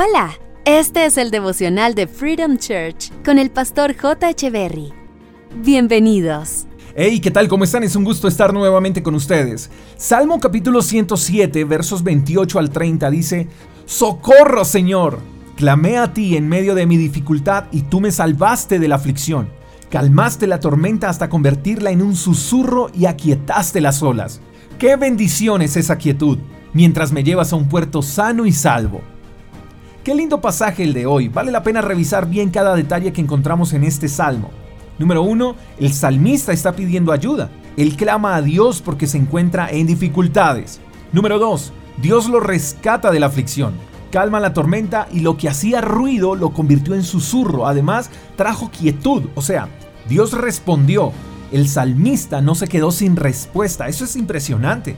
Hola, 0.00 0.38
este 0.64 1.06
es 1.06 1.18
el 1.18 1.32
devocional 1.32 1.96
de 1.96 2.06
Freedom 2.06 2.56
Church 2.56 3.10
con 3.24 3.36
el 3.36 3.50
pastor 3.50 3.96
J. 3.96 4.30
Echeverry. 4.30 4.92
Bienvenidos. 5.56 6.68
Hey, 6.94 7.18
¿qué 7.18 7.32
tal? 7.32 7.48
¿Cómo 7.48 7.64
están? 7.64 7.82
Es 7.82 7.96
un 7.96 8.04
gusto 8.04 8.28
estar 8.28 8.54
nuevamente 8.54 9.02
con 9.02 9.16
ustedes. 9.16 9.72
Salmo 9.96 10.38
capítulo 10.38 10.82
107, 10.82 11.64
versos 11.64 12.04
28 12.04 12.60
al 12.60 12.70
30 12.70 13.10
dice, 13.10 13.48
Socorro, 13.86 14.64
Señor. 14.64 15.18
Clamé 15.56 15.98
a 15.98 16.12
ti 16.12 16.36
en 16.36 16.48
medio 16.48 16.76
de 16.76 16.86
mi 16.86 16.96
dificultad 16.96 17.64
y 17.72 17.82
tú 17.82 18.00
me 18.00 18.12
salvaste 18.12 18.78
de 18.78 18.86
la 18.86 18.94
aflicción. 18.94 19.48
Calmaste 19.90 20.46
la 20.46 20.60
tormenta 20.60 21.08
hasta 21.08 21.28
convertirla 21.28 21.90
en 21.90 22.02
un 22.02 22.14
susurro 22.14 22.88
y 22.94 23.06
aquietaste 23.06 23.80
las 23.80 24.00
olas. 24.04 24.40
¡Qué 24.78 24.94
bendición 24.94 25.60
es 25.60 25.76
esa 25.76 25.98
quietud! 25.98 26.38
Mientras 26.72 27.10
me 27.10 27.24
llevas 27.24 27.52
a 27.52 27.56
un 27.56 27.68
puerto 27.68 28.00
sano 28.00 28.46
y 28.46 28.52
salvo. 28.52 29.02
Qué 30.08 30.14
lindo 30.14 30.40
pasaje 30.40 30.84
el 30.84 30.94
de 30.94 31.04
hoy. 31.04 31.28
Vale 31.28 31.52
la 31.52 31.62
pena 31.62 31.82
revisar 31.82 32.30
bien 32.30 32.48
cada 32.48 32.74
detalle 32.74 33.12
que 33.12 33.20
encontramos 33.20 33.74
en 33.74 33.84
este 33.84 34.08
salmo. 34.08 34.48
Número 34.98 35.20
1. 35.20 35.54
El 35.80 35.92
salmista 35.92 36.50
está 36.50 36.72
pidiendo 36.72 37.12
ayuda. 37.12 37.50
Él 37.76 37.94
clama 37.94 38.34
a 38.34 38.40
Dios 38.40 38.80
porque 38.80 39.06
se 39.06 39.18
encuentra 39.18 39.70
en 39.70 39.86
dificultades. 39.86 40.80
Número 41.12 41.38
2. 41.38 41.74
Dios 42.00 42.26
lo 42.30 42.40
rescata 42.40 43.10
de 43.10 43.20
la 43.20 43.26
aflicción. 43.26 43.74
Calma 44.10 44.40
la 44.40 44.54
tormenta 44.54 45.08
y 45.12 45.20
lo 45.20 45.36
que 45.36 45.50
hacía 45.50 45.82
ruido 45.82 46.36
lo 46.36 46.54
convirtió 46.54 46.94
en 46.94 47.02
susurro. 47.02 47.66
Además, 47.66 48.08
trajo 48.34 48.70
quietud. 48.70 49.24
O 49.34 49.42
sea, 49.42 49.68
Dios 50.08 50.32
respondió. 50.32 51.12
El 51.52 51.68
salmista 51.68 52.40
no 52.40 52.54
se 52.54 52.66
quedó 52.66 52.92
sin 52.92 53.14
respuesta. 53.14 53.88
Eso 53.88 54.06
es 54.06 54.16
impresionante. 54.16 54.96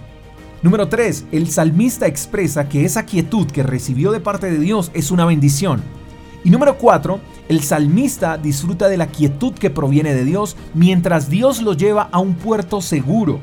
Número 0.62 0.88
3. 0.88 1.26
El 1.32 1.50
salmista 1.50 2.06
expresa 2.06 2.68
que 2.68 2.84
esa 2.84 3.06
quietud 3.06 3.46
que 3.46 3.62
recibió 3.62 4.12
de 4.12 4.20
parte 4.20 4.50
de 4.50 4.58
Dios 4.58 4.90
es 4.92 5.10
una 5.10 5.24
bendición. 5.24 5.82
Y 6.44 6.50
número 6.50 6.76
4. 6.76 7.18
El 7.48 7.62
salmista 7.62 8.36
disfruta 8.36 8.88
de 8.88 8.98
la 8.98 9.06
quietud 9.06 9.54
que 9.54 9.70
proviene 9.70 10.12
de 10.14 10.24
Dios 10.24 10.56
mientras 10.74 11.30
Dios 11.30 11.62
lo 11.62 11.72
lleva 11.72 12.10
a 12.12 12.18
un 12.18 12.34
puerto 12.34 12.82
seguro. 12.82 13.40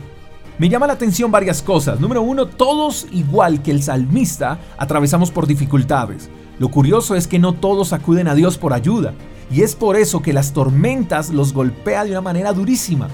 Me 0.59 0.69
llama 0.69 0.85
la 0.85 0.93
atención 0.93 1.31
varias 1.31 1.63
cosas. 1.63 1.99
Número 1.99 2.21
1. 2.21 2.49
Todos, 2.49 3.07
igual 3.11 3.63
que 3.63 3.71
el 3.71 3.81
salmista, 3.81 4.59
atravesamos 4.77 5.31
por 5.31 5.47
dificultades. 5.47 6.29
Lo 6.59 6.69
curioso 6.69 7.15
es 7.15 7.25
que 7.25 7.39
no 7.39 7.53
todos 7.53 7.93
acuden 7.93 8.27
a 8.27 8.35
Dios 8.35 8.59
por 8.59 8.73
ayuda. 8.73 9.15
Y 9.49 9.63
es 9.63 9.75
por 9.75 9.95
eso 9.95 10.21
que 10.21 10.33
las 10.33 10.53
tormentas 10.53 11.31
los 11.31 11.51
golpea 11.53 12.03
de 12.03 12.11
una 12.11 12.21
manera 12.21 12.53
durísima. 12.53 13.07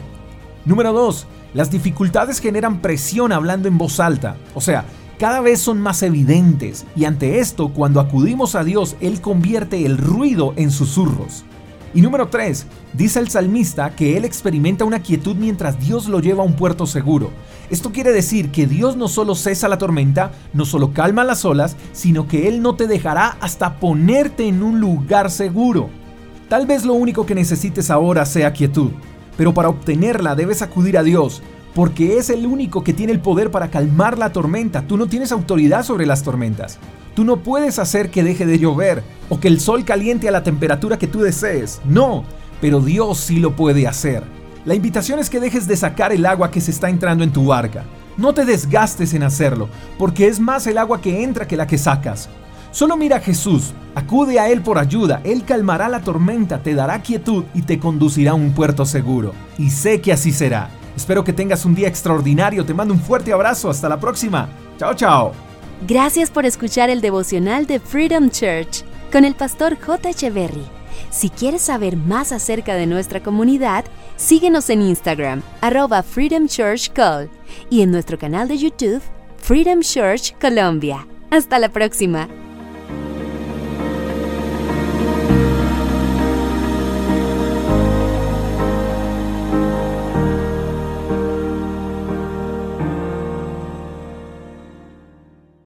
Número 0.65 0.91
2. 0.91 1.25
Las 1.53 1.69
dificultades 1.69 2.39
generan 2.39 2.81
presión 2.81 3.31
hablando 3.31 3.67
en 3.67 3.77
voz 3.77 3.99
alta, 3.99 4.37
o 4.55 4.61
sea, 4.61 4.85
cada 5.19 5.39
vez 5.39 5.59
son 5.59 5.79
más 5.79 6.01
evidentes 6.01 6.85
y 6.95 7.05
ante 7.05 7.39
esto, 7.39 7.69
cuando 7.69 7.99
acudimos 7.99 8.55
a 8.55 8.63
Dios, 8.63 8.95
Él 8.99 9.21
convierte 9.21 9.85
el 9.85 9.97
ruido 9.99 10.53
en 10.55 10.71
susurros. 10.71 11.45
Y 11.93 12.01
número 12.01 12.27
3, 12.29 12.65
dice 12.93 13.19
el 13.19 13.29
salmista 13.29 13.95
que 13.95 14.17
él 14.17 14.25
experimenta 14.25 14.83
una 14.83 15.03
quietud 15.03 15.35
mientras 15.35 15.79
Dios 15.79 16.07
lo 16.07 16.19
lleva 16.19 16.41
a 16.41 16.45
un 16.45 16.55
puerto 16.55 16.87
seguro. 16.87 17.29
Esto 17.69 17.91
quiere 17.91 18.11
decir 18.11 18.49
que 18.49 18.65
Dios 18.65 18.97
no 18.97 19.07
solo 19.07 19.35
cesa 19.35 19.67
la 19.67 19.77
tormenta, 19.77 20.31
no 20.53 20.65
solo 20.65 20.91
calma 20.91 21.23
las 21.23 21.45
olas, 21.45 21.75
sino 21.91 22.27
que 22.27 22.47
Él 22.47 22.63
no 22.63 22.75
te 22.75 22.87
dejará 22.87 23.37
hasta 23.41 23.75
ponerte 23.75 24.47
en 24.47 24.63
un 24.63 24.79
lugar 24.79 25.29
seguro. 25.29 25.91
Tal 26.49 26.65
vez 26.65 26.83
lo 26.83 26.93
único 26.93 27.27
que 27.27 27.35
necesites 27.35 27.91
ahora 27.91 28.25
sea 28.25 28.53
quietud 28.53 28.89
pero 29.37 29.53
para 29.53 29.69
obtenerla 29.69 30.35
debes 30.35 30.61
acudir 30.61 30.97
a 30.97 31.03
Dios, 31.03 31.41
porque 31.73 32.17
es 32.17 32.29
el 32.29 32.45
único 32.45 32.83
que 32.83 32.93
tiene 32.93 33.13
el 33.13 33.19
poder 33.19 33.51
para 33.51 33.69
calmar 33.69 34.17
la 34.17 34.31
tormenta. 34.31 34.83
Tú 34.87 34.97
no 34.97 35.07
tienes 35.07 35.31
autoridad 35.31 35.83
sobre 35.83 36.05
las 36.05 36.23
tormentas. 36.23 36.77
Tú 37.15 37.23
no 37.23 37.37
puedes 37.37 37.79
hacer 37.79 38.09
que 38.09 38.23
deje 38.23 38.45
de 38.45 38.59
llover 38.59 39.03
o 39.29 39.39
que 39.39 39.47
el 39.47 39.59
sol 39.59 39.85
caliente 39.85 40.27
a 40.27 40.31
la 40.31 40.43
temperatura 40.43 40.97
que 40.97 41.07
tú 41.07 41.21
desees. 41.21 41.81
No, 41.85 42.23
pero 42.61 42.79
Dios 42.79 43.19
sí 43.19 43.39
lo 43.39 43.55
puede 43.55 43.87
hacer. 43.87 44.23
La 44.65 44.75
invitación 44.75 45.19
es 45.19 45.29
que 45.29 45.39
dejes 45.39 45.67
de 45.67 45.77
sacar 45.77 46.13
el 46.13 46.25
agua 46.25 46.49
que 46.49 46.61
se 46.61 46.71
está 46.71 46.89
entrando 46.89 47.23
en 47.23 47.33
tu 47.33 47.45
barca. 47.45 47.83
No 48.15 48.33
te 48.33 48.45
desgastes 48.45 49.13
en 49.13 49.23
hacerlo, 49.23 49.67
porque 49.97 50.27
es 50.27 50.39
más 50.39 50.67
el 50.67 50.77
agua 50.77 51.01
que 51.01 51.23
entra 51.23 51.47
que 51.47 51.57
la 51.57 51.67
que 51.67 51.77
sacas. 51.77 52.29
Solo 52.73 52.97
mira 52.97 53.17
a 53.17 53.19
Jesús, 53.19 53.71
acude 53.93 54.39
a 54.39 54.49
Él 54.49 54.63
por 54.63 54.79
ayuda, 54.79 55.21
Él 55.23 55.45
calmará 55.45 55.87
la 55.89 56.01
tormenta, 56.01 56.63
te 56.63 56.73
dará 56.73 57.03
quietud 57.03 57.43
y 57.53 57.61
te 57.61 57.77
conducirá 57.77 58.31
a 58.31 58.33
un 58.33 58.51
puerto 58.51 58.83
seguro. 58.83 59.35
Y 59.59 59.69
sé 59.69 60.01
que 60.01 60.11
así 60.11 60.31
será. 60.31 60.71
Espero 60.97 61.23
que 61.23 61.33
tengas 61.33 61.65
un 61.65 61.75
día 61.75 61.87
extraordinario, 61.87 62.65
te 62.65 62.73
mando 62.73 62.95
un 62.95 62.99
fuerte 62.99 63.31
abrazo, 63.31 63.69
hasta 63.69 63.87
la 63.87 63.99
próxima. 63.99 64.49
Chao, 64.79 64.95
chao. 64.95 65.33
Gracias 65.87 66.31
por 66.31 66.47
escuchar 66.47 66.89
el 66.89 66.99
devocional 66.99 67.67
de 67.67 67.79
Freedom 67.79 68.31
Church 68.31 68.83
con 69.11 69.23
el 69.23 69.35
pastor 69.35 69.77
J. 69.79 70.09
Echeverry. 70.09 70.65
Si 71.11 71.29
quieres 71.29 71.61
saber 71.61 71.95
más 71.95 72.31
acerca 72.31 72.73
de 72.73 72.87
nuestra 72.87 73.21
comunidad, 73.21 73.85
síguenos 74.15 74.71
en 74.71 74.81
Instagram, 74.81 75.43
arroba 75.61 76.01
Freedom 76.01 76.47
Church 76.47 76.91
y 77.69 77.83
en 77.83 77.91
nuestro 77.91 78.17
canal 78.17 78.47
de 78.47 78.57
YouTube, 78.57 79.01
Freedom 79.37 79.81
Church 79.81 80.35
Colombia. 80.41 81.07
Hasta 81.29 81.59
la 81.59 81.69
próxima. 81.69 82.27